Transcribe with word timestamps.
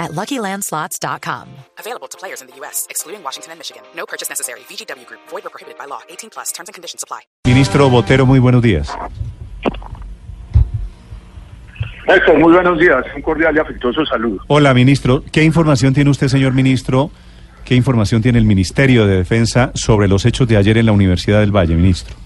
at 0.00 0.12
LuckyLandSlots.com. 0.12 1.48
Available 1.78 2.08
to 2.08 2.18
players 2.18 2.40
in 2.40 2.48
the 2.48 2.56
U.S., 2.56 2.86
excluding 2.90 3.22
Washington 3.22 3.52
and 3.52 3.60
Michigan. 3.60 3.82
No 3.94 4.06
purchase 4.06 4.28
necessary. 4.28 4.60
VGW 4.60 5.06
Group. 5.06 5.20
Void 5.28 5.46
or 5.46 5.50
prohibited 5.50 5.78
by 5.78 5.84
law. 5.84 6.00
18 6.08 6.30
plus. 6.30 6.50
Terms 6.52 6.68
and 6.68 6.74
conditions 6.74 7.04
apply. 7.04 7.20
Ministro 7.46 7.88
Botero, 7.88 8.26
muy 8.26 8.40
buenos 8.40 8.62
días. 8.62 8.90
Néstor, 12.08 12.38
muy 12.38 12.52
buenos 12.52 12.78
días. 12.80 13.04
Un 13.14 13.22
cordial 13.22 13.54
y 13.54 13.58
afectuoso 13.60 14.04
saludo. 14.04 14.40
Hola, 14.48 14.74
ministro. 14.74 15.22
¿Qué 15.30 15.44
información 15.44 15.94
tiene 15.94 16.10
usted, 16.10 16.26
señor 16.26 16.54
ministro? 16.54 17.10
¿Qué 17.64 17.76
información 17.76 18.20
tiene 18.20 18.38
el 18.38 18.46
Ministerio 18.46 19.06
de 19.06 19.18
Defensa 19.18 19.70
sobre 19.74 20.08
los 20.08 20.24
hechos 20.26 20.48
de 20.48 20.56
ayer 20.56 20.76
en 20.78 20.86
la 20.86 20.92
Universidad 20.92 21.40
del 21.40 21.54
Valle, 21.54 21.76
ministro? 21.76 22.16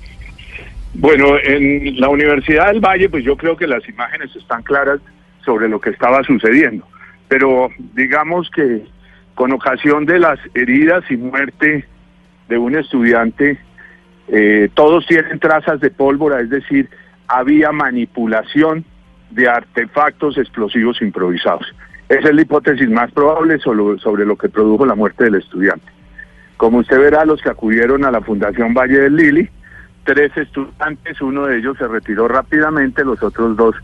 Bueno, 0.94 1.36
en 1.42 2.00
la 2.00 2.08
Universidad 2.08 2.68
del 2.68 2.80
Valle, 2.80 3.08
pues 3.08 3.24
yo 3.24 3.36
creo 3.36 3.56
que 3.56 3.66
las 3.66 3.86
imágenes 3.88 4.34
están 4.34 4.62
claras 4.62 5.00
sobre 5.44 5.68
lo 5.68 5.80
que 5.80 5.90
estaba 5.90 6.22
sucediendo. 6.22 6.86
Pero 7.28 7.68
digamos 7.94 8.50
que 8.50 8.84
con 9.34 9.52
ocasión 9.52 10.06
de 10.06 10.18
las 10.18 10.38
heridas 10.54 11.04
y 11.10 11.16
muerte 11.16 11.84
de 12.48 12.58
un 12.58 12.76
estudiante, 12.76 13.58
eh, 14.28 14.68
todos 14.74 15.06
tienen 15.06 15.38
trazas 15.38 15.80
de 15.80 15.90
pólvora, 15.90 16.40
es 16.40 16.50
decir, 16.50 16.88
había 17.26 17.72
manipulación 17.72 18.84
de 19.30 19.48
artefactos 19.48 20.38
explosivos 20.38 21.00
improvisados. 21.02 21.66
Esa 22.08 22.28
es 22.28 22.34
la 22.34 22.42
hipótesis 22.42 22.88
más 22.88 23.10
probable 23.12 23.58
sobre, 23.58 23.98
sobre 23.98 24.24
lo 24.24 24.36
que 24.36 24.48
produjo 24.48 24.86
la 24.86 24.94
muerte 24.94 25.24
del 25.24 25.36
estudiante. 25.36 25.86
Como 26.56 26.78
usted 26.78 26.98
verá, 26.98 27.24
los 27.24 27.42
que 27.42 27.50
acudieron 27.50 28.04
a 28.04 28.10
la 28.10 28.20
Fundación 28.20 28.74
Valle 28.74 29.00
del 29.00 29.16
Lili, 29.16 29.48
tres 30.04 30.36
estudiantes, 30.36 31.20
uno 31.20 31.46
de 31.46 31.58
ellos 31.58 31.76
se 31.78 31.88
retiró 31.88 32.28
rápidamente, 32.28 33.04
los 33.04 33.22
otros 33.22 33.56
dos 33.56 33.74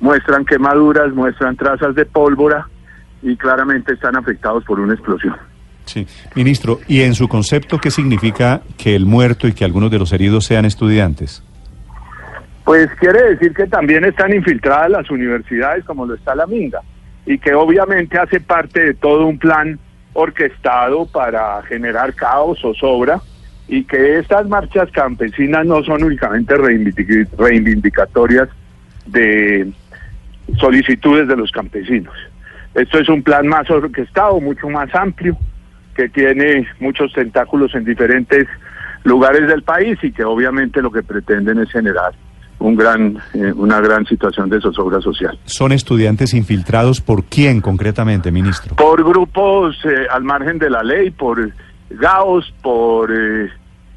muestran 0.00 0.44
quemaduras, 0.44 1.12
muestran 1.12 1.56
trazas 1.56 1.94
de 1.94 2.06
pólvora 2.06 2.66
y 3.22 3.36
claramente 3.36 3.94
están 3.94 4.16
afectados 4.16 4.64
por 4.64 4.80
una 4.80 4.94
explosión. 4.94 5.36
Sí, 5.84 6.06
ministro, 6.34 6.80
¿y 6.88 7.02
en 7.02 7.14
su 7.14 7.28
concepto 7.28 7.78
qué 7.78 7.90
significa 7.90 8.60
que 8.76 8.96
el 8.96 9.06
muerto 9.06 9.46
y 9.46 9.52
que 9.52 9.64
algunos 9.64 9.90
de 9.90 9.98
los 9.98 10.12
heridos 10.12 10.44
sean 10.44 10.64
estudiantes? 10.64 11.42
Pues 12.64 12.88
quiere 12.98 13.22
decir 13.30 13.54
que 13.54 13.66
también 13.66 14.04
están 14.04 14.34
infiltradas 14.34 14.90
las 14.90 15.10
universidades 15.10 15.84
como 15.84 16.04
lo 16.04 16.14
está 16.14 16.34
la 16.34 16.46
Minga 16.48 16.80
y 17.24 17.38
que 17.38 17.54
obviamente 17.54 18.18
hace 18.18 18.40
parte 18.40 18.80
de 18.80 18.94
todo 18.94 19.26
un 19.26 19.38
plan 19.38 19.78
orquestado 20.14 21.06
para 21.06 21.62
generar 21.62 22.14
caos 22.14 22.64
o 22.64 22.74
sobra 22.74 23.20
y 23.68 23.84
que 23.84 24.18
estas 24.18 24.48
marchas 24.48 24.90
campesinas 24.90 25.64
no 25.66 25.84
son 25.84 26.02
únicamente 26.02 26.56
reivindicatorias 26.56 28.48
de 29.06 29.70
solicitudes 30.58 31.28
de 31.28 31.36
los 31.36 31.52
campesinos. 31.52 32.14
Esto 32.76 32.98
es 32.98 33.08
un 33.08 33.22
plan 33.22 33.48
más 33.48 33.70
orquestado, 33.70 34.38
mucho 34.38 34.68
más 34.68 34.94
amplio, 34.94 35.36
que 35.94 36.10
tiene 36.10 36.68
muchos 36.78 37.10
tentáculos 37.14 37.74
en 37.74 37.86
diferentes 37.86 38.46
lugares 39.02 39.48
del 39.48 39.62
país 39.62 39.98
y 40.02 40.12
que 40.12 40.24
obviamente 40.24 40.82
lo 40.82 40.92
que 40.92 41.02
pretenden 41.02 41.58
es 41.58 41.72
generar 41.72 42.12
un 42.58 42.76
gran, 42.76 43.16
eh, 43.32 43.50
una 43.54 43.80
gran 43.80 44.04
situación 44.04 44.50
de 44.50 44.60
zozobra 44.60 45.00
social. 45.00 45.38
¿Son 45.46 45.72
estudiantes 45.72 46.34
infiltrados 46.34 47.00
por 47.00 47.24
quién 47.24 47.62
concretamente, 47.62 48.30
ministro? 48.30 48.76
Por 48.76 49.02
grupos 49.02 49.76
eh, 49.86 50.06
al 50.10 50.24
margen 50.24 50.58
de 50.58 50.68
la 50.68 50.82
ley, 50.82 51.10
por 51.10 51.50
GAOs, 51.88 52.52
por 52.62 53.10
eh, 53.10 53.48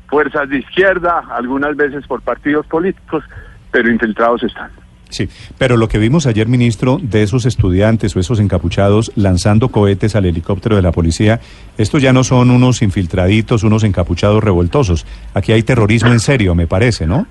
fuerzas 0.07 0.47
de 0.47 0.59
izquierda, 0.59 1.23
algunas 1.31 1.75
veces 1.75 2.07
por 2.07 2.22
partidos 2.22 2.66
políticos, 2.67 3.25
pero 3.72 3.90
infiltrados 3.90 4.44
están. 4.44 4.72
Sí, 5.09 5.28
pero 5.58 5.75
lo 5.75 5.88
que 5.88 5.97
vimos 5.97 6.28
ayer, 6.28 6.47
ministro, 6.47 7.00
de 7.02 7.24
esos 7.24 7.46
estudiantes 7.46 8.16
o 8.16 8.20
esos 8.20 8.40
encapuchados 8.40 9.12
lanzando 9.16 9.70
cohetes 9.70 10.16
al 10.16 10.25
helicóptero 10.25 10.75
de 10.75 10.84
la 10.84 10.92
policía, 10.92 11.40
estos 11.78 12.02
ya 12.02 12.14
no 12.14 12.24
son 12.24 12.52
unos 12.52 12.84
infiltraditos, 12.84 13.64
unos 13.64 13.84
encapuchados 13.84 14.44
revoltosos. 14.44 15.08
Aquí 15.34 15.52
hay 15.52 15.64
terrorismo 15.64 16.12
en 16.12 16.20
serio, 16.20 16.53
me 16.53 16.68
parece, 16.68 17.08
¿no? 17.08 17.25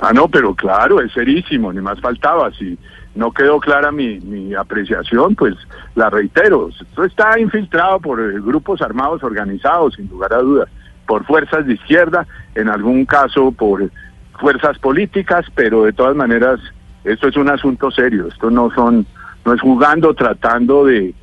Ah, 0.00 0.12
no, 0.12 0.28
pero 0.28 0.54
claro, 0.54 1.00
es 1.00 1.12
serísimo, 1.12 1.72
ni 1.72 1.80
más 1.80 1.98
faltaba. 1.98 2.50
Si 2.52 2.76
no 3.14 3.32
quedó 3.32 3.58
clara 3.58 3.90
mi, 3.90 4.20
mi 4.20 4.54
apreciación, 4.54 5.34
pues 5.34 5.54
la 5.94 6.10
reitero. 6.10 6.68
Esto 6.68 7.04
está 7.04 7.38
infiltrado 7.40 8.00
por 8.00 8.20
eh, 8.20 8.38
grupos 8.38 8.82
armados 8.82 9.22
organizados, 9.22 9.94
sin 9.94 10.08
lugar 10.08 10.34
a 10.34 10.38
dudas, 10.38 10.68
por 11.06 11.24
fuerzas 11.24 11.66
de 11.66 11.74
izquierda, 11.74 12.26
en 12.54 12.68
algún 12.68 13.06
caso 13.06 13.50
por 13.52 13.90
fuerzas 14.38 14.78
políticas, 14.78 15.46
pero 15.54 15.84
de 15.84 15.92
todas 15.92 16.14
maneras 16.14 16.60
esto 17.04 17.28
es 17.28 17.36
un 17.36 17.48
asunto 17.48 17.90
serio. 17.90 18.28
Esto 18.28 18.50
no 18.50 18.70
son, 18.74 19.06
no 19.44 19.52
es 19.52 19.60
jugando, 19.60 20.14
tratando 20.14 20.84
de 20.84 21.14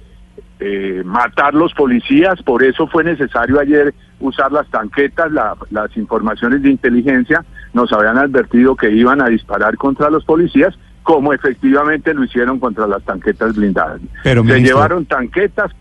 eh, 0.59 1.01
matar 1.03 1.53
los 1.53 1.73
policías. 1.73 2.41
Por 2.43 2.63
eso 2.63 2.87
fue 2.87 3.03
necesario 3.03 3.59
ayer 3.59 3.93
usar 4.19 4.51
las 4.51 4.67
tanquetas, 4.69 5.31
las 5.71 5.97
informaciones 5.97 6.61
de 6.61 6.69
inteligencia 6.69 7.43
nos 7.73 7.91
habían 7.91 8.17
advertido 8.17 8.75
que 8.75 8.91
iban 8.91 9.21
a 9.21 9.27
disparar 9.27 9.75
contra 9.77 10.09
los 10.09 10.23
policías, 10.25 10.77
como 11.03 11.33
efectivamente 11.33 12.13
lo 12.13 12.23
hicieron 12.23 12.59
contra 12.59 12.85
las 12.85 13.01
tanquetas 13.03 13.55
blindadas. 13.55 14.01
Pero, 14.23 14.43
Se 14.43 14.61
llevaron 14.61 15.05
tanquetas 15.05 15.71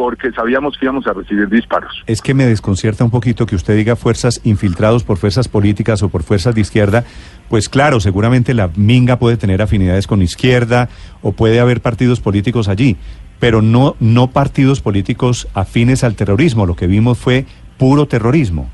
porque 0.00 0.32
sabíamos 0.32 0.78
que 0.78 0.86
íbamos 0.86 1.06
a 1.06 1.12
recibir 1.12 1.46
disparos. 1.50 2.02
Es 2.06 2.22
que 2.22 2.32
me 2.32 2.46
desconcierta 2.46 3.04
un 3.04 3.10
poquito 3.10 3.44
que 3.44 3.54
usted 3.54 3.76
diga 3.76 3.96
fuerzas 3.96 4.40
infiltrados 4.44 5.04
por 5.04 5.18
fuerzas 5.18 5.46
políticas 5.46 6.02
o 6.02 6.08
por 6.08 6.22
fuerzas 6.22 6.54
de 6.54 6.62
izquierda. 6.62 7.04
Pues 7.50 7.68
claro, 7.68 8.00
seguramente 8.00 8.54
la 8.54 8.70
Minga 8.76 9.18
puede 9.18 9.36
tener 9.36 9.60
afinidades 9.60 10.06
con 10.06 10.22
izquierda 10.22 10.88
o 11.20 11.32
puede 11.32 11.60
haber 11.60 11.82
partidos 11.82 12.18
políticos 12.18 12.68
allí, 12.68 12.96
pero 13.40 13.60
no, 13.60 13.94
no 14.00 14.28
partidos 14.30 14.80
políticos 14.80 15.48
afines 15.52 16.02
al 16.02 16.14
terrorismo. 16.14 16.64
Lo 16.64 16.76
que 16.76 16.86
vimos 16.86 17.18
fue 17.18 17.44
puro 17.76 18.06
terrorismo. 18.06 18.70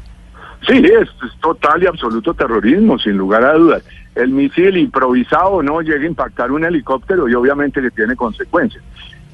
Sí, 0.64 0.76
es, 0.76 1.08
total 1.40 1.82
y 1.82 1.86
absoluto 1.88 2.34
terrorismo, 2.34 3.00
sin 3.00 3.16
lugar 3.16 3.42
a 3.42 3.54
dudas. 3.54 3.82
El 4.14 4.30
misil 4.30 4.76
improvisado 4.76 5.60
no 5.60 5.80
llega 5.80 6.04
a 6.04 6.06
impactar 6.06 6.52
un 6.52 6.64
helicóptero 6.64 7.28
y 7.28 7.34
obviamente 7.34 7.82
que 7.82 7.90
tiene 7.90 8.14
consecuencias. 8.14 8.84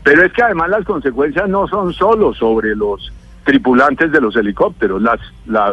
Pero 0.03 0.25
es 0.25 0.33
que 0.33 0.43
además 0.43 0.71
las 0.71 0.85
consecuencias 0.85 1.49
no 1.49 1.69
son 1.69 1.93
solo 1.93 2.35
sobre 2.35 2.75
los 2.75 3.13
tripulantes 3.45 4.13
de 4.13 4.21
los 4.21 4.37
helicópteros, 4.37 5.03
las, 5.03 5.21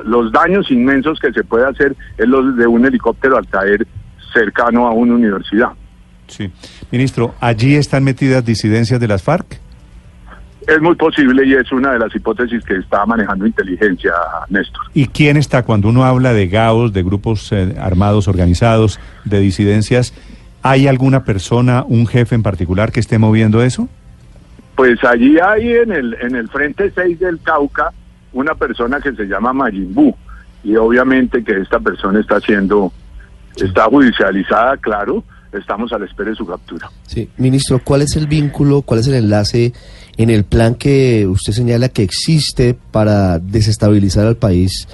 los 0.06 0.32
daños 0.32 0.70
inmensos 0.72 1.20
que 1.20 1.32
se 1.32 1.44
puede 1.44 1.68
hacer 1.68 1.96
es 2.18 2.28
los 2.28 2.56
de 2.58 2.68
un 2.68 2.86
helicóptero 2.86 3.38
al 3.38 3.48
caer 3.48 3.86
cercano 4.34 4.88
a 4.88 4.92
una 4.92 5.16
universidad. 5.16 5.70
Sí. 6.28 6.52
Ministro, 6.92 7.36
¿allí 7.40 7.76
están 7.76 8.04
metidas 8.04 8.46
disidencias 8.46 9.00
de 9.00 9.08
las 9.08 9.24
FARC? 9.24 9.60
Es 10.68 10.80
muy 10.82 10.96
posible 10.96 11.48
y 11.48 11.54
es 11.54 11.72
una 11.72 11.94
de 11.94 12.00
las 12.00 12.16
hipótesis 12.16 12.64
que 12.64 12.76
está 12.76 13.04
manejando 13.06 13.48
inteligencia, 13.48 14.12
Néstor. 14.50 14.84
¿Y 14.94 15.08
quién 15.08 15.38
está 15.38 15.64
cuando 15.64 15.90
uno 15.90 16.06
habla 16.06 16.34
de 16.34 16.48
GAOs, 16.48 16.94
de 16.94 17.02
grupos 17.02 17.52
eh, 17.52 17.76
armados 17.80 18.28
organizados, 18.28 19.00
de 19.26 19.40
disidencias? 19.40 20.14
¿Hay 20.62 20.88
alguna 20.88 21.24
persona, 21.24 21.84
un 21.88 22.06
jefe 22.06 22.36
en 22.36 22.44
particular 22.44 22.92
que 22.92 23.00
esté 23.00 23.18
moviendo 23.18 23.64
eso? 23.64 23.90
Pues 24.80 25.04
allí 25.04 25.38
hay 25.40 25.74
en 25.74 25.92
el, 25.92 26.16
en 26.22 26.38
el 26.38 26.48
Frente 26.48 26.90
6 26.96 27.20
del 27.20 27.42
Cauca 27.42 27.92
una 28.32 28.56
persona 28.56 29.02
que 29.02 29.12
se 29.12 29.26
llama 29.26 29.52
Mayimbu 29.52 30.16
y 30.64 30.78
obviamente 30.78 31.44
que 31.44 31.60
esta 31.60 31.82
persona 31.82 32.22
está 32.22 32.40
siendo, 32.40 32.94
está 33.58 33.88
judicializada, 33.88 34.78
claro, 34.78 35.26
estamos 35.52 35.92
a 35.92 36.00
la 36.00 36.06
espera 36.06 36.30
de 36.30 36.38
su 36.38 36.46
captura. 36.46 36.90
Sí, 37.06 37.30
ministro, 37.36 37.82
¿cuál 37.84 38.04
es 38.04 38.16
el 38.16 38.28
vínculo, 38.28 38.82
cuál 38.84 39.02
es 39.02 39.08
el 39.08 39.16
enlace 39.16 39.74
en 40.16 40.30
el 40.30 40.46
plan 40.46 40.76
que 40.76 41.28
usted 41.28 41.52
señala 41.52 41.90
que 41.90 42.04
existe 42.04 42.74
para 42.74 43.38
desestabilizar 43.38 44.28
al 44.28 44.38
país 44.38 44.88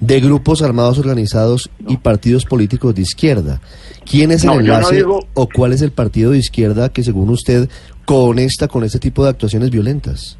de 0.00 0.20
grupos 0.20 0.62
armados 0.62 0.98
organizados 0.98 1.70
y 1.86 1.96
partidos 1.96 2.44
políticos 2.44 2.94
de 2.94 3.02
izquierda. 3.02 3.60
¿Quién 4.08 4.30
es 4.30 4.44
el 4.44 4.50
enlace 4.50 5.04
o 5.04 5.48
cuál 5.48 5.72
es 5.72 5.82
el 5.82 5.90
partido 5.90 6.32
de 6.32 6.38
izquierda 6.38 6.90
que 6.90 7.02
según 7.02 7.30
usted 7.30 7.68
conecta 8.04 8.68
con 8.68 8.84
este 8.84 8.98
tipo 8.98 9.24
de 9.24 9.30
actuaciones 9.30 9.70
violentas? 9.70 10.38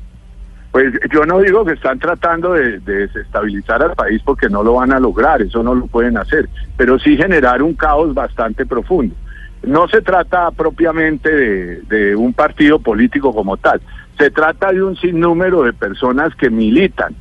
Pues 0.72 0.92
yo 1.10 1.24
no 1.24 1.40
digo 1.40 1.64
que 1.64 1.72
están 1.72 1.98
tratando 1.98 2.52
de, 2.52 2.80
desestabilizar 2.80 3.82
al 3.82 3.94
país 3.94 4.20
porque 4.22 4.50
no 4.50 4.62
lo 4.62 4.74
van 4.74 4.92
a 4.92 5.00
lograr, 5.00 5.40
eso 5.40 5.62
no 5.62 5.74
lo 5.74 5.86
pueden 5.86 6.18
hacer, 6.18 6.50
pero 6.76 6.98
sí 6.98 7.16
generar 7.16 7.62
un 7.62 7.74
caos 7.74 8.12
bastante 8.12 8.66
profundo. 8.66 9.14
No 9.62 9.88
se 9.88 10.02
trata 10.02 10.50
propiamente 10.50 11.30
de 11.30 12.14
un 12.14 12.34
partido 12.34 12.78
político 12.78 13.34
como 13.34 13.56
tal, 13.56 13.80
se 14.18 14.30
trata 14.30 14.70
de 14.70 14.82
un 14.82 14.96
sinnúmero 14.96 15.62
de 15.62 15.72
personas 15.72 16.34
que 16.34 16.50
militan 16.50 17.14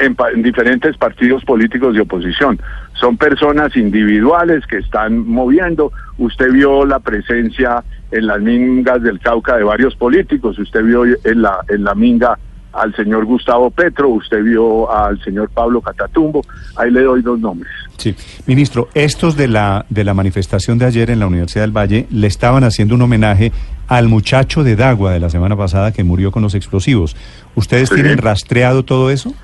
en, 0.00 0.14
pa- 0.14 0.30
en 0.30 0.42
diferentes 0.42 0.96
partidos 0.96 1.44
políticos 1.44 1.94
de 1.94 2.00
oposición. 2.00 2.58
Son 2.94 3.16
personas 3.16 3.76
individuales 3.76 4.66
que 4.66 4.78
están 4.78 5.26
moviendo. 5.28 5.92
Usted 6.18 6.50
vio 6.52 6.84
la 6.84 6.98
presencia 6.98 7.82
en 8.10 8.26
las 8.26 8.40
mingas 8.40 9.02
del 9.02 9.20
Cauca 9.20 9.56
de 9.56 9.64
varios 9.64 9.94
políticos. 9.96 10.58
Usted 10.58 10.82
vio 10.82 11.04
en 11.04 11.42
la, 11.42 11.58
en 11.68 11.84
la 11.84 11.94
minga 11.94 12.38
al 12.72 12.94
señor 12.94 13.24
Gustavo 13.24 13.70
Petro. 13.70 14.08
Usted 14.08 14.42
vio 14.42 14.92
al 14.92 15.20
señor 15.22 15.50
Pablo 15.50 15.80
Catatumbo. 15.80 16.42
Ahí 16.76 16.90
le 16.90 17.02
doy 17.02 17.22
dos 17.22 17.38
nombres. 17.38 17.72
Sí. 17.96 18.14
Ministro, 18.46 18.88
estos 18.94 19.36
de 19.36 19.46
la, 19.48 19.84
de 19.90 20.04
la 20.04 20.14
manifestación 20.14 20.78
de 20.78 20.86
ayer 20.86 21.10
en 21.10 21.18
la 21.20 21.26
Universidad 21.26 21.64
del 21.64 21.76
Valle 21.76 22.06
le 22.10 22.26
estaban 22.26 22.64
haciendo 22.64 22.94
un 22.94 23.02
homenaje 23.02 23.52
al 23.88 24.08
muchacho 24.08 24.62
de 24.64 24.76
Dagua 24.76 25.12
de 25.12 25.20
la 25.20 25.30
semana 25.30 25.56
pasada 25.56 25.92
que 25.92 26.04
murió 26.04 26.30
con 26.30 26.42
los 26.42 26.54
explosivos. 26.54 27.16
¿Ustedes 27.56 27.88
Sí. 27.88 27.96
tienen 27.96 28.18
rastreado 28.18 28.84
todo 28.84 29.10
eso? 29.10 29.34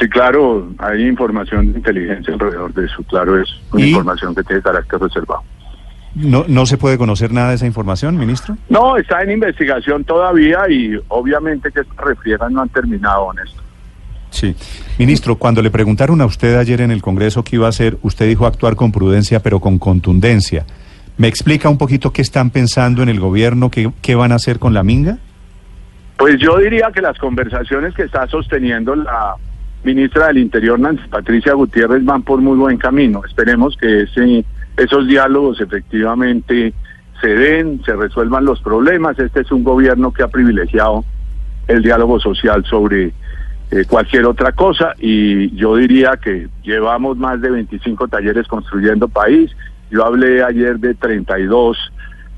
Sí, 0.00 0.08
claro, 0.08 0.66
hay 0.78 1.06
información 1.06 1.72
de 1.72 1.78
inteligencia 1.78 2.32
alrededor 2.32 2.72
de 2.72 2.86
eso. 2.86 3.02
Claro, 3.02 3.38
es 3.38 3.48
una 3.70 3.84
¿Y? 3.84 3.90
información 3.90 4.34
que 4.34 4.42
tiene 4.44 4.62
carácter 4.62 4.98
reservado. 4.98 5.42
¿No, 6.14 6.44
¿No 6.48 6.64
se 6.64 6.78
puede 6.78 6.96
conocer 6.96 7.32
nada 7.32 7.50
de 7.50 7.56
esa 7.56 7.66
información, 7.66 8.16
ministro? 8.16 8.56
No, 8.70 8.96
está 8.96 9.22
en 9.22 9.32
investigación 9.32 10.02
todavía 10.04 10.60
y 10.70 10.98
obviamente 11.08 11.70
que 11.70 11.82
refriegas 11.98 12.50
no 12.50 12.62
han 12.62 12.70
terminado 12.70 13.30
en 13.32 13.46
esto. 13.46 13.62
Sí. 14.30 14.56
Ministro, 14.98 15.36
cuando 15.36 15.60
le 15.60 15.70
preguntaron 15.70 16.20
a 16.20 16.26
usted 16.26 16.56
ayer 16.56 16.80
en 16.80 16.90
el 16.90 17.02
Congreso 17.02 17.44
qué 17.44 17.56
iba 17.56 17.66
a 17.66 17.70
hacer, 17.70 17.98
usted 18.02 18.26
dijo 18.26 18.46
actuar 18.46 18.76
con 18.76 18.92
prudencia 18.92 19.40
pero 19.40 19.60
con 19.60 19.78
contundencia. 19.78 20.64
¿Me 21.18 21.28
explica 21.28 21.68
un 21.68 21.76
poquito 21.76 22.12
qué 22.12 22.22
están 22.22 22.50
pensando 22.50 23.02
en 23.02 23.10
el 23.10 23.20
gobierno, 23.20 23.70
qué, 23.70 23.92
qué 24.00 24.14
van 24.14 24.32
a 24.32 24.36
hacer 24.36 24.58
con 24.58 24.72
la 24.72 24.82
minga? 24.82 25.18
Pues 26.16 26.38
yo 26.38 26.56
diría 26.58 26.90
que 26.94 27.02
las 27.02 27.18
conversaciones 27.18 27.94
que 27.94 28.02
está 28.02 28.26
sosteniendo 28.26 28.94
la 28.94 29.36
ministra 29.84 30.28
del 30.28 30.38
Interior, 30.38 30.78
Nancy 30.78 31.08
Patricia 31.08 31.54
Gutiérrez, 31.54 32.04
van 32.04 32.22
por 32.22 32.40
muy 32.40 32.56
buen 32.56 32.76
camino. 32.76 33.22
Esperemos 33.24 33.76
que 33.76 34.02
ese, 34.02 34.44
esos 34.76 35.06
diálogos 35.06 35.60
efectivamente 35.60 36.74
se 37.20 37.28
den, 37.28 37.82
se 37.84 37.94
resuelvan 37.94 38.44
los 38.44 38.60
problemas. 38.60 39.18
Este 39.18 39.40
es 39.40 39.52
un 39.52 39.64
gobierno 39.64 40.12
que 40.12 40.22
ha 40.22 40.28
privilegiado 40.28 41.04
el 41.68 41.82
diálogo 41.82 42.18
social 42.18 42.64
sobre 42.64 43.12
eh, 43.70 43.84
cualquier 43.86 44.24
otra 44.24 44.52
cosa 44.52 44.94
y 44.98 45.54
yo 45.54 45.76
diría 45.76 46.18
que 46.20 46.48
llevamos 46.62 47.16
más 47.16 47.40
de 47.40 47.50
25 47.50 48.08
talleres 48.08 48.48
construyendo 48.48 49.08
país. 49.08 49.50
Yo 49.90 50.04
hablé 50.04 50.42
ayer 50.42 50.78
de 50.78 50.94
32 50.94 51.78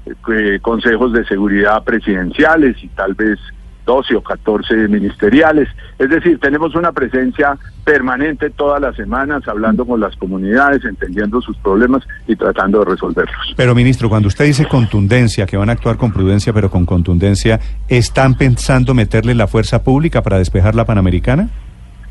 eh, 0.05 0.59
consejos 0.61 1.12
de 1.12 1.25
seguridad 1.25 1.83
presidenciales 1.85 2.77
y 2.83 2.89
tal 2.89 3.15
vez 3.15 3.39
12 3.84 4.17
o 4.17 4.23
14 4.23 4.88
ministeriales. 4.88 5.69
Es 5.99 6.11
decir, 6.11 6.38
tenemos 6.38 6.75
una 6.75 6.93
presencia 6.93 7.56
permanente 7.84 8.50
todas 8.50 8.81
las 8.81 8.94
semanas 8.96 9.46
hablando 9.49 9.84
con 9.84 10.00
las 10.00 10.17
comunidades, 10.17 10.84
entendiendo 10.84 11.40
sus 11.40 11.56
problemas 11.58 12.02
y 12.26 12.37
tratando 12.37 12.81
de 12.81 12.84
resolverlos. 12.87 13.55
Pero, 13.56 13.75
ministro, 13.75 14.08
cuando 14.08 14.29
usted 14.29 14.44
dice 14.44 14.67
contundencia, 14.67 15.46
que 15.46 15.56
van 15.56 15.69
a 15.69 15.73
actuar 15.73 15.96
con 15.96 16.12
prudencia 16.12 16.52
pero 16.52 16.70
con 16.70 16.87
contundencia, 16.87 17.61
¿están 17.88 18.34
pensando 18.37 18.94
meterle 18.94 19.34
la 19.34 19.46
fuerza 19.46 19.82
pública 19.82 20.23
para 20.23 20.38
despejar 20.38 20.75
la 20.75 20.84
Panamericana? 20.84 21.49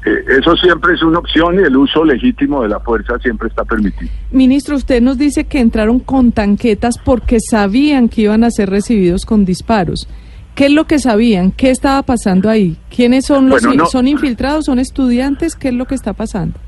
Eh, 0.05 0.23
eso 0.39 0.55
siempre 0.57 0.95
es 0.95 1.03
una 1.03 1.19
opción 1.19 1.55
y 1.55 1.63
el 1.63 1.77
uso 1.77 2.03
legítimo 2.03 2.63
de 2.63 2.69
la 2.69 2.79
fuerza 2.79 3.19
siempre 3.19 3.49
está 3.49 3.63
permitido. 3.63 4.11
Ministro, 4.31 4.75
usted 4.75 5.01
nos 5.01 5.17
dice 5.17 5.43
que 5.45 5.59
entraron 5.59 5.99
con 5.99 6.31
tanquetas 6.31 6.97
porque 6.97 7.39
sabían 7.39 8.09
que 8.09 8.21
iban 8.21 8.43
a 8.43 8.49
ser 8.49 8.69
recibidos 8.69 9.25
con 9.25 9.45
disparos. 9.45 10.07
¿Qué 10.55 10.65
es 10.65 10.71
lo 10.71 10.85
que 10.85 10.99
sabían? 10.99 11.51
¿Qué 11.51 11.69
estaba 11.71 12.01
pasando 12.03 12.49
ahí? 12.49 12.77
¿Quiénes 12.93 13.25
son 13.25 13.49
los 13.49 13.61
Bueno, 13.63 13.83
no- 13.83 13.85
son 13.87 14.07
infiltrados? 14.07 14.65
¿Son 14.65 14.79
estudiantes? 14.79 15.55
¿Qué 15.55 15.69
es 15.69 15.73
lo 15.73 15.85
que 15.85 15.95
está 15.95 16.13
pasando? 16.13 16.59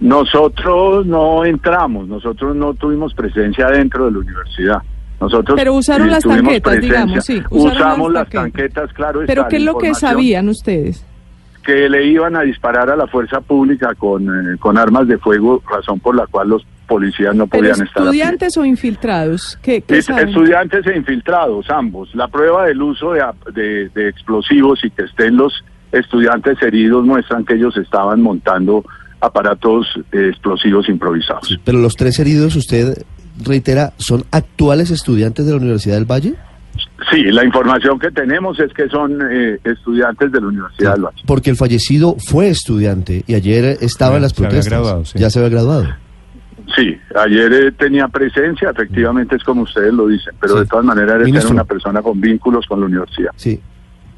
Nosotros 0.00 1.06
no 1.06 1.44
entramos, 1.44 2.08
nosotros 2.08 2.54
no 2.56 2.74
tuvimos 2.74 3.14
presencia 3.14 3.68
dentro 3.68 4.06
de 4.06 4.12
la 4.12 4.18
universidad. 4.18 4.78
Nosotros 5.20 5.56
Pero 5.56 5.74
usaron 5.74 6.10
las 6.10 6.24
tanquetas, 6.24 6.72
presencia. 6.74 7.04
digamos, 7.04 7.24
sí, 7.24 7.40
Usamos 7.50 8.12
las 8.12 8.28
tanquetas. 8.28 8.52
tanquetas, 8.82 8.92
claro. 8.92 9.20
¿Pero 9.26 9.46
qué 9.48 9.56
es 9.56 9.62
lo 9.62 9.78
que 9.78 9.94
sabían 9.94 10.48
ustedes? 10.48 11.06
Que 11.64 11.88
le 11.88 12.04
iban 12.06 12.34
a 12.34 12.42
disparar 12.42 12.90
a 12.90 12.96
la 12.96 13.06
fuerza 13.06 13.40
pública 13.40 13.94
con, 13.94 14.24
eh, 14.28 14.56
con 14.58 14.76
armas 14.76 15.06
de 15.06 15.18
fuego, 15.18 15.62
razón 15.70 16.00
por 16.00 16.16
la 16.16 16.26
cual 16.26 16.48
los 16.48 16.66
policías 16.92 17.34
no 17.34 17.46
¿Pero 17.46 17.60
podían 17.62 17.86
estar 17.86 18.02
estudiantes 18.02 18.56
o 18.58 18.64
infiltrados? 18.64 19.58
¿Qué, 19.62 19.80
qué 19.82 19.98
Es- 19.98 20.04
saben? 20.06 20.28
Estudiantes 20.28 20.86
e 20.86 20.96
infiltrados, 20.96 21.66
ambos. 21.70 22.14
La 22.14 22.28
prueba 22.28 22.66
del 22.66 22.80
uso 22.82 23.12
de, 23.12 23.20
ap- 23.22 23.48
de- 23.48 23.88
de 23.90 24.08
explosivos 24.08 24.80
y 24.84 24.90
que 24.90 25.02
estén 25.04 25.36
los 25.36 25.52
estudiantes 25.92 26.60
heridos 26.62 27.04
muestran 27.04 27.44
que 27.44 27.54
ellos 27.54 27.76
estaban 27.76 28.20
montando 28.22 28.84
aparatos 29.20 29.86
eh, 30.12 30.28
explosivos 30.30 30.88
improvisados. 30.88 31.58
Pero 31.64 31.78
los 31.78 31.96
tres 31.96 32.18
heridos, 32.18 32.56
usted 32.56 33.04
reitera, 33.44 33.92
¿son 33.96 34.24
actuales 34.30 34.90
estudiantes 34.90 35.46
de 35.46 35.52
la 35.52 35.58
Universidad 35.58 35.94
del 35.96 36.04
Valle? 36.10 36.34
Sí, 37.10 37.24
la 37.24 37.44
información 37.44 37.98
que 37.98 38.10
tenemos 38.10 38.58
es 38.58 38.72
que 38.72 38.88
son 38.88 39.18
eh, 39.30 39.58
estudiantes 39.64 40.32
de 40.32 40.40
la 40.40 40.46
Universidad 40.46 40.92
del 40.94 41.02
Valle. 41.02 41.22
Porque 41.26 41.50
el 41.50 41.56
fallecido 41.56 42.16
fue 42.18 42.48
estudiante 42.48 43.24
y 43.26 43.34
ayer 43.34 43.76
estaba 43.80 44.16
en 44.16 44.22
las 44.22 44.32
había 44.32 44.48
protestas. 44.48 44.72
graduado, 44.72 45.04
sí. 45.04 45.18
Ya 45.18 45.28
se 45.28 45.38
había 45.38 45.50
graduado. 45.50 45.86
Sí, 46.76 46.96
ayer 47.16 47.52
eh, 47.52 47.72
tenía 47.72 48.08
presencia, 48.08 48.70
efectivamente 48.70 49.36
es 49.36 49.44
como 49.44 49.62
ustedes 49.62 49.92
lo 49.92 50.06
dicen, 50.08 50.34
pero 50.40 50.54
Sí. 50.54 50.60
de 50.60 50.66
todas 50.66 50.84
maneras 50.84 51.26
era 51.26 51.48
una 51.48 51.64
persona 51.64 52.00
con 52.02 52.20
vínculos 52.20 52.66
con 52.66 52.80
la 52.80 52.86
universidad. 52.86 53.30
Sí. 53.36 53.60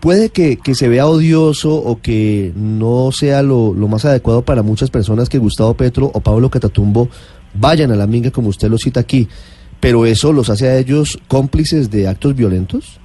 Puede 0.01 0.29
que, 0.29 0.59
que 0.59 0.75
se 0.75 0.89
vea 0.89 1.07
odioso 1.07 1.75
o 1.75 2.01
que 2.01 2.53
no 2.55 3.11
sea 3.11 3.43
lo, 3.43 3.73
lo 3.73 3.89
más 3.89 4.05
adecuado 4.05 4.43
para 4.43 4.63
muchas 4.63 4.91
personas 4.91 5.29
que 5.31 5.39
Gustavo 5.39 5.75
Petro 5.75 6.11
o 6.13 6.21
Pablo 6.21 6.51
Catatumbo 6.51 7.09
vayan 7.55 7.91
a 7.91 7.97
la 7.97 8.07
minga, 8.07 8.31
como 8.31 8.49
usted 8.49 8.69
lo 8.69 8.77
cita 8.77 9.01
aquí, 9.01 9.27
pero 9.81 10.05
eso 10.05 10.33
los 10.33 10.51
hace 10.51 10.69
a 10.69 10.77
ellos 10.77 11.19
cómplices 11.29 11.91
de 11.91 12.07
actos 12.07 12.35
violentos. 12.37 13.01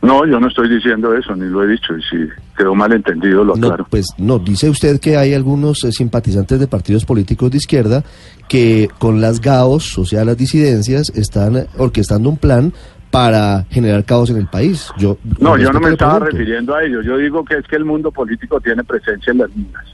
No, 0.00 0.24
yo 0.26 0.38
no 0.38 0.46
estoy 0.46 0.68
diciendo 0.68 1.12
eso, 1.14 1.34
ni 1.34 1.46
lo 1.48 1.64
he 1.64 1.66
dicho, 1.66 1.92
y 1.96 2.02
si 2.02 2.28
quedó 2.56 2.74
mal 2.74 2.92
entendido 2.92 3.42
lo 3.42 3.56
No, 3.56 3.66
aclaro. 3.66 3.86
pues 3.90 4.06
no, 4.16 4.38
dice 4.38 4.70
usted 4.70 5.00
que 5.00 5.16
hay 5.16 5.34
algunos 5.34 5.82
eh, 5.82 5.90
simpatizantes 5.90 6.60
de 6.60 6.68
partidos 6.68 7.04
políticos 7.04 7.50
de 7.50 7.56
izquierda 7.56 8.04
que 8.48 8.88
con 8.98 9.20
las 9.20 9.40
GAOs, 9.40 9.98
o 9.98 10.04
sea, 10.04 10.24
las 10.24 10.36
disidencias, 10.36 11.10
están 11.10 11.66
orquestando 11.78 12.28
un 12.28 12.36
plan 12.36 12.72
para 13.10 13.64
generar 13.70 14.04
caos 14.04 14.30
en 14.30 14.36
el 14.36 14.46
país. 14.46 14.88
Yo 14.98 15.18
No, 15.40 15.58
yo 15.58 15.72
no 15.72 15.80
me 15.80 15.90
estaba 15.90 16.12
pregunto. 16.20 16.36
refiriendo 16.36 16.74
a 16.76 16.84
ello. 16.84 17.02
Yo 17.02 17.16
digo 17.16 17.44
que 17.44 17.56
es 17.56 17.66
que 17.66 17.74
el 17.76 17.84
mundo 17.84 18.12
político 18.12 18.60
tiene 18.60 18.84
presencia 18.84 19.32
en 19.32 19.38
las 19.38 19.50
minas. 19.56 19.84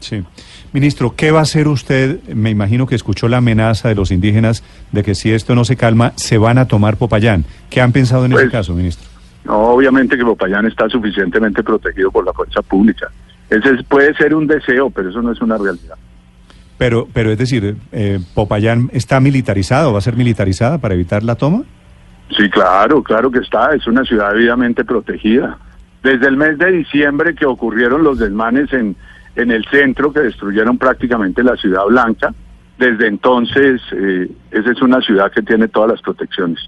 Sí. 0.00 0.22
Ministro, 0.74 1.14
¿qué 1.16 1.30
va 1.30 1.38
a 1.38 1.42
hacer 1.42 1.68
usted? 1.68 2.20
Me 2.34 2.50
imagino 2.50 2.86
que 2.86 2.96
escuchó 2.96 3.28
la 3.28 3.38
amenaza 3.38 3.88
de 3.88 3.94
los 3.94 4.10
indígenas 4.10 4.62
de 4.92 5.02
que 5.04 5.14
si 5.14 5.30
esto 5.32 5.54
no 5.54 5.64
se 5.64 5.76
calma, 5.76 6.12
se 6.16 6.36
van 6.36 6.58
a 6.58 6.66
tomar 6.66 6.96
Popayán. 6.96 7.44
¿Qué 7.70 7.80
han 7.80 7.92
pensado 7.92 8.24
en 8.26 8.32
ese 8.32 8.42
Pues- 8.42 8.52
caso, 8.52 8.74
ministro? 8.74 9.08
No, 9.44 9.58
obviamente 9.58 10.16
que 10.16 10.24
Popayán 10.24 10.66
está 10.66 10.88
suficientemente 10.88 11.62
protegido 11.62 12.10
por 12.10 12.24
la 12.24 12.32
fuerza 12.32 12.62
pública. 12.62 13.08
Ese 13.50 13.74
es- 13.74 13.82
puede 13.84 14.14
ser 14.14 14.34
un 14.34 14.46
deseo, 14.46 14.90
pero 14.90 15.10
eso 15.10 15.20
no 15.22 15.32
es 15.32 15.40
una 15.40 15.58
realidad. 15.58 15.96
Pero, 16.78 17.06
pero 17.12 17.30
es 17.30 17.38
decir, 17.38 17.76
eh, 17.92 18.20
Popayán 18.34 18.90
está 18.92 19.20
militarizado, 19.20 19.92
va 19.92 19.98
a 19.98 20.02
ser 20.02 20.16
militarizada 20.16 20.78
para 20.78 20.94
evitar 20.94 21.22
la 21.22 21.34
toma. 21.36 21.62
Sí, 22.36 22.48
claro, 22.50 23.02
claro 23.02 23.30
que 23.30 23.38
está. 23.40 23.74
Es 23.74 23.86
una 23.86 24.02
ciudad 24.04 24.32
debidamente 24.32 24.84
protegida. 24.84 25.58
Desde 26.02 26.26
el 26.26 26.36
mes 26.36 26.58
de 26.58 26.72
diciembre 26.72 27.34
que 27.34 27.46
ocurrieron 27.46 28.02
los 28.02 28.18
desmanes 28.18 28.72
en, 28.72 28.96
en 29.36 29.50
el 29.50 29.64
centro 29.66 30.12
que 30.12 30.20
destruyeron 30.20 30.78
prácticamente 30.78 31.42
la 31.44 31.56
ciudad 31.56 31.84
blanca, 31.86 32.34
desde 32.78 33.06
entonces 33.06 33.80
eh, 33.92 34.28
esa 34.50 34.70
es 34.72 34.82
una 34.82 35.00
ciudad 35.00 35.30
que 35.30 35.42
tiene 35.42 35.68
todas 35.68 35.90
las 35.92 36.00
protecciones. 36.02 36.58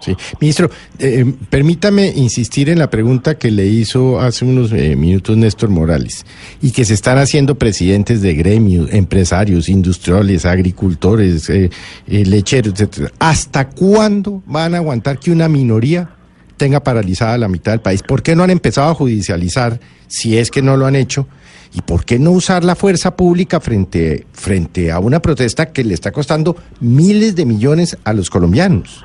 Sí. 0.00 0.14
Ministro, 0.40 0.70
eh, 0.98 1.24
permítame 1.48 2.12
insistir 2.14 2.68
en 2.68 2.78
la 2.78 2.90
pregunta 2.90 3.38
que 3.38 3.50
le 3.50 3.66
hizo 3.66 4.20
hace 4.20 4.44
unos 4.44 4.72
eh, 4.72 4.94
minutos 4.94 5.36
Néstor 5.36 5.70
Morales 5.70 6.24
y 6.60 6.70
que 6.70 6.84
se 6.84 6.94
están 6.94 7.18
haciendo 7.18 7.56
presidentes 7.56 8.20
de 8.20 8.34
gremios, 8.34 8.92
empresarios, 8.92 9.68
industriales, 9.68 10.44
agricultores, 10.44 11.48
eh, 11.50 11.70
lecheros, 12.06 12.74
etcétera. 12.74 13.10
¿Hasta 13.18 13.68
cuándo 13.70 14.42
van 14.46 14.74
a 14.74 14.78
aguantar 14.78 15.18
que 15.18 15.30
una 15.30 15.48
minoría 15.48 16.10
tenga 16.56 16.80
paralizada 16.80 17.38
la 17.38 17.48
mitad 17.48 17.72
del 17.72 17.80
país? 17.80 18.02
¿Por 18.02 18.22
qué 18.22 18.36
no 18.36 18.42
han 18.42 18.50
empezado 18.50 18.90
a 18.90 18.94
judicializar 18.94 19.80
si 20.08 20.36
es 20.36 20.50
que 20.50 20.62
no 20.62 20.76
lo 20.76 20.86
han 20.86 20.96
hecho? 20.96 21.26
¿Y 21.74 21.82
por 21.82 22.04
qué 22.04 22.18
no 22.18 22.30
usar 22.30 22.64
la 22.64 22.74
fuerza 22.74 23.16
pública 23.16 23.60
frente, 23.60 24.26
frente 24.32 24.90
a 24.92 24.98
una 24.98 25.20
protesta 25.20 25.72
que 25.72 25.84
le 25.84 25.94
está 25.94 26.12
costando 26.12 26.56
miles 26.80 27.34
de 27.34 27.44
millones 27.44 27.98
a 28.04 28.12
los 28.12 28.30
colombianos? 28.30 29.04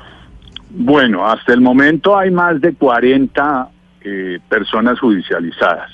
Bueno, 0.74 1.26
hasta 1.26 1.52
el 1.52 1.60
momento 1.60 2.16
hay 2.16 2.30
más 2.30 2.60
de 2.60 2.74
40 2.74 3.68
eh, 4.04 4.38
personas 4.48 4.98
judicializadas. 4.98 5.90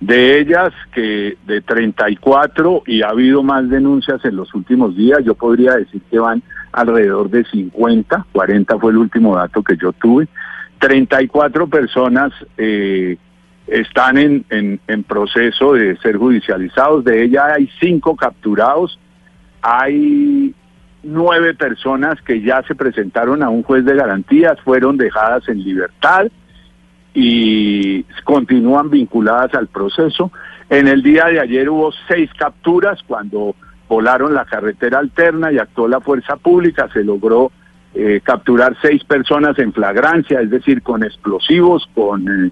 De 0.00 0.40
ellas, 0.40 0.72
que 0.92 1.36
de 1.46 1.60
34 1.60 2.84
y 2.86 3.02
ha 3.02 3.08
habido 3.08 3.42
más 3.42 3.68
denuncias 3.68 4.24
en 4.24 4.36
los 4.36 4.54
últimos 4.54 4.96
días, 4.96 5.18
yo 5.24 5.34
podría 5.34 5.74
decir 5.74 6.00
que 6.10 6.18
van 6.18 6.42
alrededor 6.72 7.28
de 7.28 7.44
50, 7.44 8.26
40 8.32 8.78
fue 8.78 8.92
el 8.92 8.98
último 8.98 9.36
dato 9.36 9.62
que 9.62 9.76
yo 9.76 9.92
tuve. 9.92 10.26
34 10.78 11.68
personas 11.68 12.32
eh, 12.56 13.16
están 13.66 14.16
en, 14.16 14.44
en, 14.48 14.80
en 14.86 15.02
proceso 15.02 15.74
de 15.74 15.96
ser 15.98 16.16
judicializados. 16.16 17.04
De 17.04 17.24
ella 17.24 17.54
hay 17.54 17.68
cinco 17.78 18.16
capturados, 18.16 18.98
hay 19.60 20.54
nueve 21.08 21.54
personas 21.54 22.20
que 22.22 22.40
ya 22.42 22.62
se 22.62 22.74
presentaron 22.74 23.42
a 23.42 23.48
un 23.48 23.62
juez 23.62 23.84
de 23.84 23.94
garantías, 23.94 24.60
fueron 24.60 24.96
dejadas 24.96 25.48
en 25.48 25.62
libertad 25.62 26.26
y 27.14 28.04
continúan 28.24 28.90
vinculadas 28.90 29.54
al 29.54 29.68
proceso. 29.68 30.30
En 30.70 30.86
el 30.86 31.02
día 31.02 31.26
de 31.26 31.40
ayer 31.40 31.68
hubo 31.68 31.90
seis 32.06 32.30
capturas 32.38 33.00
cuando 33.06 33.56
volaron 33.88 34.34
la 34.34 34.44
carretera 34.44 34.98
alterna 34.98 35.50
y 35.50 35.58
actuó 35.58 35.88
la 35.88 36.00
fuerza 36.00 36.36
pública, 36.36 36.88
se 36.92 37.02
logró 37.02 37.50
eh, 37.94 38.20
capturar 38.22 38.76
seis 38.82 39.02
personas 39.04 39.58
en 39.58 39.72
flagrancia, 39.72 40.40
es 40.40 40.50
decir, 40.50 40.82
con 40.82 41.02
explosivos, 41.02 41.88
con, 41.94 42.28
eh, 42.28 42.50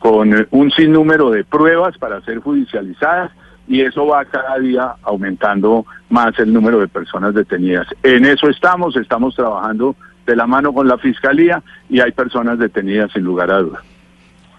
con 0.00 0.34
eh, 0.34 0.46
un 0.50 0.72
sinnúmero 0.72 1.30
de 1.30 1.44
pruebas 1.44 1.96
para 1.98 2.20
ser 2.22 2.40
judicializadas 2.40 3.30
y 3.68 3.82
eso 3.82 4.04
va 4.06 4.24
cada 4.24 4.58
día 4.58 4.94
aumentando 5.02 5.86
más 6.08 6.36
el 6.40 6.52
número 6.52 6.80
de 6.80 6.88
personas 6.88 7.34
detenidas. 7.34 7.86
En 8.02 8.24
eso 8.24 8.48
estamos, 8.48 8.96
estamos 8.96 9.36
trabajando 9.36 9.94
de 10.26 10.34
la 10.34 10.46
mano 10.46 10.72
con 10.72 10.88
la 10.88 10.98
Fiscalía 10.98 11.62
y 11.88 12.00
hay 12.00 12.10
personas 12.10 12.58
detenidas 12.58 13.12
sin 13.12 13.22
lugar 13.22 13.50
a 13.52 13.58
dudas. 13.58 13.89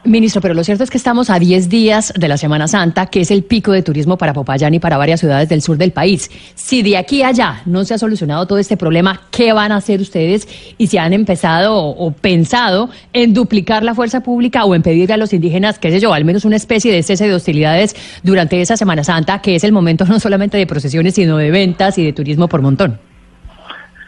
Ministro, 0.04 0.42
pero 0.42 0.56
lo 0.56 0.64
cierto 0.64 0.84
es 0.84 0.90
que 0.90 0.98
estamos 0.98 1.30
a 1.30 1.38
10 1.38 1.70
días 1.70 2.12
de 2.18 2.28
la 2.28 2.36
Semana 2.36 2.68
Santa, 2.68 3.06
que 3.06 3.22
es 3.22 3.30
el 3.30 3.44
pico 3.44 3.72
de 3.72 3.84
turismo 3.84 4.18
para 4.18 4.34
Popayán 4.34 4.74
y 4.74 4.80
para 4.80 4.98
varias 4.98 5.20
ciudades 5.20 5.48
del 5.48 5.62
sur 5.62 5.78
del 5.78 5.92
país. 5.92 6.32
Si 6.56 6.82
de 6.82 6.98
aquí 6.98 7.22
a 7.22 7.28
allá 7.28 7.62
no 7.68 7.86
se 7.86 7.94
ha 7.94 8.00
solucionado 8.00 8.48
todo 8.48 8.58
este 8.58 8.78
problema, 8.78 9.22
¿qué 9.30 9.54
van 9.54 9.72
a 9.72 9.76
hacer 9.76 10.02
ustedes? 10.02 10.48
Y 10.80 10.88
si 10.88 10.98
han 10.98 11.14
empezado 11.14 11.76
o, 11.76 12.08
o 12.08 12.12
pensado 12.12 12.90
en 13.14 13.36
duplicar 13.36 13.84
la 13.84 13.94
fuerza 13.94 14.22
pública 14.22 14.66
o 14.66 14.74
en 14.74 14.82
pedirle 14.82 15.14
a 15.14 15.18
los 15.18 15.34
indígenas, 15.34 15.78
qué 15.78 15.92
sé 15.92 16.00
yo, 16.00 16.14
al 16.14 16.26
menos 16.26 16.46
una 16.46 16.56
especie 16.56 16.92
de 16.92 17.04
cese 17.04 17.28
de 17.28 17.36
hostilidades 17.36 17.96
durante 18.24 18.60
esa 18.60 18.78
Semana 18.78 19.04
Santa, 19.04 19.40
que 19.40 19.56
es 19.56 19.64
el 19.64 19.72
momento 19.72 20.06
no 20.06 20.20
solamente 20.20 20.58
de 20.58 20.66
procesiones, 20.66 21.14
sino 21.14 21.38
de 21.38 21.52
ventas 21.52 22.00
y 22.00 22.04
de 22.04 22.14
turismo 22.14 22.48
por 22.48 22.64
montón. 22.64 23.11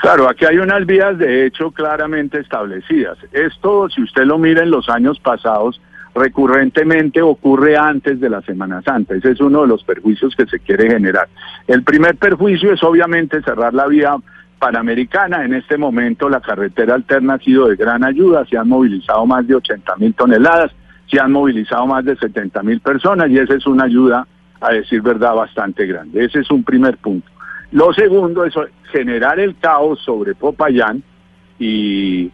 Claro, 0.03 0.29
aquí 0.29 0.43
hay 0.43 0.57
unas 0.57 0.85
vías 0.85 1.17
de 1.17 1.45
hecho 1.45 1.71
claramente 1.71 2.37
establecidas. 2.37 3.17
Esto, 3.31 3.87
si 3.87 4.03
usted 4.03 4.25
lo 4.25 4.37
mira 4.37 4.61
en 4.61 4.69
los 4.69 4.89
años 4.89 5.17
pasados, 5.17 5.79
recurrentemente 6.13 7.21
ocurre 7.21 7.77
antes 7.77 8.19
de 8.19 8.29
la 8.29 8.41
Semana 8.41 8.81
Santa. 8.81 9.15
Ese 9.15 9.31
es 9.31 9.39
uno 9.39 9.61
de 9.61 9.69
los 9.69 9.81
perjuicios 9.85 10.35
que 10.35 10.45
se 10.45 10.59
quiere 10.59 10.89
generar. 10.89 11.29
El 11.67 11.83
primer 11.83 12.17
perjuicio 12.17 12.73
es 12.73 12.83
obviamente 12.83 13.41
cerrar 13.43 13.73
la 13.73 13.87
vía 13.87 14.17
panamericana. 14.59 15.45
En 15.45 15.53
este 15.53 15.77
momento 15.77 16.27
la 16.27 16.41
carretera 16.41 16.95
alterna 16.95 17.35
ha 17.35 17.39
sido 17.39 17.69
de 17.69 17.77
gran 17.77 18.03
ayuda, 18.03 18.45
se 18.49 18.57
han 18.57 18.67
movilizado 18.67 19.25
más 19.25 19.47
de 19.47 19.55
80 19.55 19.95
mil 19.95 20.13
toneladas, 20.15 20.73
se 21.09 21.17
han 21.17 21.31
movilizado 21.31 21.87
más 21.87 22.03
de 22.03 22.17
70 22.17 22.61
mil 22.61 22.81
personas 22.81 23.29
y 23.29 23.37
esa 23.37 23.53
es 23.53 23.65
una 23.65 23.85
ayuda, 23.85 24.27
a 24.59 24.73
decir 24.73 25.01
verdad, 25.01 25.33
bastante 25.33 25.85
grande. 25.85 26.25
Ese 26.25 26.39
es 26.39 26.51
un 26.51 26.65
primer 26.65 26.97
punto. 26.97 27.32
Lo 27.73 27.91
segundo 27.91 28.45
es 28.45 28.53
generar 28.91 29.39
el 29.39 29.57
caos 29.57 29.99
sobre 30.05 30.35
Popayán 30.35 31.01
y 31.57 32.31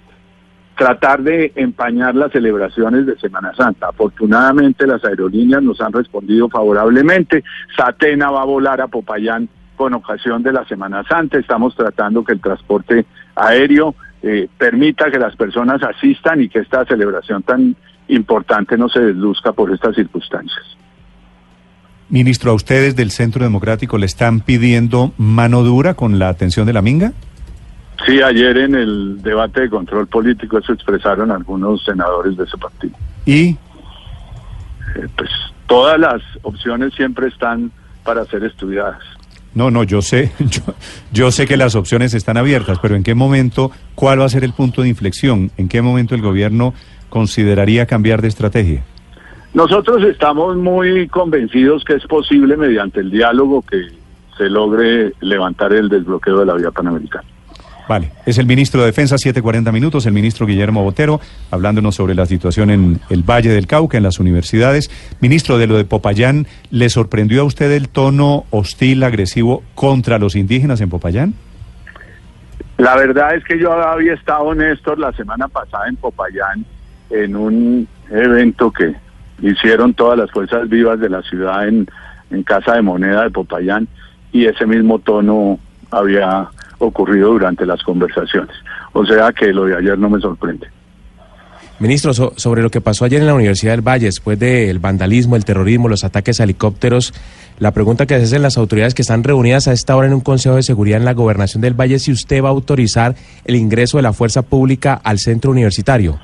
tratar 0.75 1.21
de 1.21 1.53
empañar 1.55 2.13
las 2.13 2.33
celebraciones 2.33 3.05
de 3.05 3.17
Semana 3.17 3.55
Santa. 3.55 3.87
Afortunadamente 3.87 4.85
las 4.85 5.03
aerolíneas 5.05 5.63
nos 5.63 5.79
han 5.79 5.93
respondido 5.93 6.49
favorablemente. 6.49 7.45
Satena 7.77 8.29
va 8.31 8.41
a 8.41 8.45
volar 8.45 8.81
a 8.81 8.87
Popayán 8.89 9.47
con 9.77 9.93
ocasión 9.93 10.43
de 10.43 10.51
la 10.51 10.65
Semana 10.65 11.05
Santa. 11.07 11.37
Estamos 11.39 11.73
tratando 11.73 12.25
que 12.25 12.33
el 12.33 12.41
transporte 12.41 13.05
aéreo 13.35 13.95
eh, 14.21 14.49
permita 14.57 15.09
que 15.09 15.19
las 15.19 15.37
personas 15.37 15.81
asistan 15.83 16.41
y 16.41 16.49
que 16.49 16.59
esta 16.59 16.83
celebración 16.83 17.43
tan 17.43 17.77
importante 18.09 18.77
no 18.77 18.89
se 18.89 18.99
desluzca 18.99 19.53
por 19.53 19.71
estas 19.71 19.95
circunstancias. 19.95 20.78
Ministro, 22.09 22.51
¿a 22.51 22.53
ustedes 22.55 22.95
del 22.95 23.11
Centro 23.11 23.43
Democrático 23.43 23.99
le 23.99 24.07
están 24.07 24.39
pidiendo 24.39 25.13
mano 25.17 25.63
dura 25.63 25.93
con 25.93 26.17
la 26.17 26.29
atención 26.29 26.65
de 26.65 26.73
la 26.73 26.81
Minga? 26.81 27.13
Sí, 28.05 28.19
ayer 28.21 28.57
en 28.57 28.73
el 28.73 29.21
debate 29.21 29.61
de 29.61 29.69
control 29.69 30.07
político 30.07 30.57
eso 30.57 30.73
expresaron 30.73 31.29
algunos 31.29 31.83
senadores 31.83 32.35
de 32.35 32.45
ese 32.45 32.57
partido. 32.57 32.95
¿Y? 33.25 33.49
Eh, 33.49 33.57
pues 35.15 35.29
todas 35.67 35.99
las 35.99 36.21
opciones 36.41 36.93
siempre 36.95 37.27
están 37.27 37.71
para 38.03 38.25
ser 38.25 38.43
estudiadas. 38.43 39.03
No, 39.53 39.69
no, 39.69 39.83
yo 39.83 40.01
sé, 40.01 40.31
yo, 40.39 40.61
yo 41.11 41.31
sé 41.31 41.45
que 41.45 41.57
las 41.57 41.75
opciones 41.75 42.15
están 42.15 42.37
abiertas, 42.37 42.79
pero 42.81 42.95
¿en 42.95 43.03
qué 43.03 43.13
momento, 43.13 43.71
cuál 43.93 44.21
va 44.21 44.25
a 44.25 44.29
ser 44.29 44.43
el 44.43 44.53
punto 44.53 44.81
de 44.81 44.89
inflexión? 44.89 45.51
¿En 45.57 45.67
qué 45.67 45.83
momento 45.83 46.15
el 46.15 46.21
gobierno 46.21 46.73
consideraría 47.09 47.85
cambiar 47.85 48.23
de 48.23 48.29
estrategia? 48.29 48.83
Nosotros 49.53 50.03
estamos 50.03 50.57
muy 50.57 51.07
convencidos 51.07 51.83
que 51.83 51.95
es 51.95 52.05
posible 52.05 52.55
mediante 52.55 52.99
el 52.99 53.09
diálogo 53.09 53.63
que 53.63 53.87
se 54.37 54.49
logre 54.49 55.13
levantar 55.21 55.73
el 55.73 55.89
desbloqueo 55.89 56.39
de 56.39 56.45
la 56.45 56.53
vía 56.53 56.71
panamericana. 56.71 57.27
Vale, 57.89 58.11
es 58.27 58.37
el 58.37 58.45
ministro 58.45 58.81
de 58.81 58.85
Defensa, 58.85 59.17
740 59.17 59.71
minutos, 59.71 60.05
el 60.05 60.13
ministro 60.13 60.45
Guillermo 60.45 60.83
Botero, 60.83 61.19
hablándonos 61.49 61.95
sobre 61.95 62.13
la 62.13 62.27
situación 62.27 62.69
en 62.69 63.01
el 63.09 63.23
Valle 63.23 63.49
del 63.49 63.65
Cauca, 63.65 63.97
en 63.97 64.03
las 64.03 64.19
universidades. 64.19 64.91
Ministro, 65.21 65.57
de 65.57 65.65
lo 65.65 65.75
de 65.75 65.85
Popayán, 65.85 66.45
¿le 66.69 66.87
sorprendió 66.89 67.41
a 67.41 67.45
usted 67.45 67.71
el 67.71 67.89
tono 67.89 68.45
hostil, 68.51 69.01
agresivo 69.03 69.63
contra 69.73 70.19
los 70.19 70.35
indígenas 70.35 70.81
en 70.81 70.89
Popayán? 70.91 71.33
La 72.77 72.95
verdad 72.95 73.33
es 73.33 73.43
que 73.43 73.57
yo 73.57 73.73
había 73.73 74.13
estado, 74.13 74.53
Néstor, 74.53 74.99
la 74.99 75.11
semana 75.13 75.47
pasada 75.47 75.89
en 75.89 75.95
Popayán, 75.95 76.63
en 77.09 77.35
un 77.35 77.87
evento 78.11 78.71
que 78.71 78.93
hicieron 79.41 79.93
todas 79.93 80.17
las 80.17 80.31
fuerzas 80.31 80.67
vivas 80.69 80.99
de 80.99 81.09
la 81.09 81.21
ciudad 81.21 81.67
en, 81.67 81.87
en 82.31 82.43
Casa 82.43 82.75
de 82.75 82.81
Moneda 82.81 83.23
de 83.23 83.31
Popayán, 83.31 83.87
y 84.31 84.45
ese 84.45 84.65
mismo 84.65 84.99
tono 84.99 85.59
había 85.91 86.47
ocurrido 86.77 87.29
durante 87.29 87.65
las 87.65 87.81
conversaciones. 87.83 88.55
O 88.93 89.05
sea 89.05 89.31
que 89.31 89.53
lo 89.53 89.65
de 89.65 89.77
ayer 89.77 89.97
no 89.97 90.09
me 90.09 90.19
sorprende. 90.19 90.67
Ministro, 91.79 92.13
so, 92.13 92.33
sobre 92.35 92.61
lo 92.61 92.69
que 92.69 92.81
pasó 92.81 93.05
ayer 93.05 93.21
en 93.21 93.27
la 93.27 93.33
Universidad 93.33 93.71
del 93.71 93.87
Valle, 93.87 94.07
después 94.07 94.37
del 94.37 94.79
vandalismo, 94.79 95.37
el 95.37 95.45
terrorismo, 95.45 95.87
los 95.87 96.03
ataques 96.03 96.41
a 96.41 96.43
helicópteros, 96.43 97.13
la 97.57 97.71
pregunta 97.71 98.05
que 98.05 98.17
se 98.17 98.23
hacen 98.23 98.41
las 98.41 98.57
autoridades 98.57 98.93
que 98.93 99.01
están 99.01 99.23
reunidas 99.23 99.69
a 99.69 99.71
esta 99.71 99.95
hora 99.95 100.07
en 100.07 100.13
un 100.13 100.19
Consejo 100.19 100.55
de 100.55 100.63
Seguridad 100.63 100.99
en 100.99 101.05
la 101.05 101.13
Gobernación 101.13 101.61
del 101.61 101.79
Valle 101.79 101.95
es 101.95 102.03
si 102.03 102.11
usted 102.11 102.43
va 102.43 102.49
a 102.49 102.51
autorizar 102.51 103.15
el 103.45 103.55
ingreso 103.55 103.97
de 103.97 104.03
la 104.03 104.11
fuerza 104.11 104.41
pública 104.41 104.99
al 105.01 105.19
centro 105.19 105.51
universitario. 105.51 106.19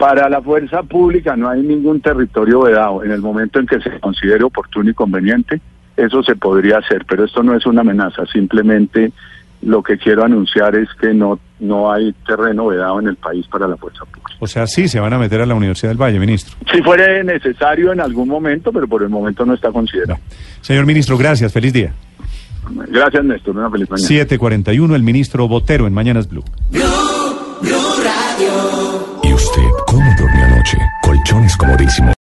Para 0.00 0.30
la 0.30 0.40
fuerza 0.40 0.82
pública 0.82 1.36
no 1.36 1.50
hay 1.50 1.60
ningún 1.60 2.00
territorio 2.00 2.62
vedado. 2.62 3.04
En 3.04 3.10
el 3.10 3.20
momento 3.20 3.60
en 3.60 3.66
que 3.66 3.82
se 3.82 4.00
considere 4.00 4.42
oportuno 4.42 4.88
y 4.88 4.94
conveniente, 4.94 5.60
eso 5.94 6.22
se 6.22 6.36
podría 6.36 6.78
hacer, 6.78 7.04
pero 7.06 7.26
esto 7.26 7.42
no 7.42 7.54
es 7.54 7.66
una 7.66 7.82
amenaza, 7.82 8.24
simplemente 8.32 9.12
lo 9.60 9.82
que 9.82 9.98
quiero 9.98 10.24
anunciar 10.24 10.74
es 10.74 10.88
que 10.98 11.12
no, 11.12 11.38
no 11.58 11.92
hay 11.92 12.14
terreno 12.26 12.68
vedado 12.68 12.98
en 12.98 13.08
el 13.08 13.16
país 13.16 13.46
para 13.48 13.68
la 13.68 13.76
fuerza 13.76 14.06
pública. 14.06 14.32
O 14.38 14.46
sea, 14.46 14.66
sí, 14.66 14.88
se 14.88 15.00
van 15.00 15.12
a 15.12 15.18
meter 15.18 15.42
a 15.42 15.44
la 15.44 15.54
Universidad 15.54 15.90
del 15.90 16.00
Valle, 16.00 16.18
ministro. 16.18 16.56
Si 16.72 16.80
fuera 16.80 17.22
necesario 17.22 17.92
en 17.92 18.00
algún 18.00 18.26
momento, 18.26 18.72
pero 18.72 18.88
por 18.88 19.02
el 19.02 19.10
momento 19.10 19.44
no 19.44 19.52
está 19.52 19.70
considerado. 19.70 20.18
No. 20.18 20.34
Señor 20.62 20.86
ministro, 20.86 21.18
gracias, 21.18 21.52
feliz 21.52 21.74
día. 21.74 21.92
Gracias, 22.88 23.22
Néstor, 23.22 23.54
una 23.54 23.70
feliz 23.70 23.90
mañana. 23.90 24.08
741, 24.08 24.96
el 24.96 25.02
ministro 25.02 25.46
Botero 25.46 25.86
en 25.86 25.92
Mañanas 25.92 26.26
Blue. 26.26 26.44
Blue, 31.40 31.76
Blue 31.76 32.12